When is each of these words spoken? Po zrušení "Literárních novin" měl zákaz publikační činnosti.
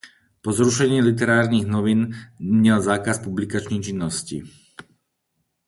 Po 0.41 0.51
zrušení 0.53 1.01
"Literárních 1.01 1.65
novin" 1.65 2.17
měl 2.39 2.81
zákaz 2.81 3.19
publikační 3.19 3.81
činnosti. 3.83 4.41